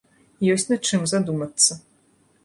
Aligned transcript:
Ёсць 0.53 0.63
над 0.71 0.81
чым 0.89 1.03
задумацца. 1.11 1.77